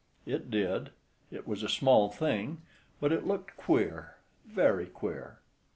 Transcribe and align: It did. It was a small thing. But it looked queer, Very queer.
It 0.25 0.49
did. 0.49 0.89
It 1.29 1.47
was 1.47 1.61
a 1.61 1.69
small 1.69 2.09
thing. 2.09 2.63
But 2.99 3.11
it 3.11 3.27
looked 3.27 3.55
queer, 3.55 4.15
Very 4.47 4.87
queer. 4.87 5.37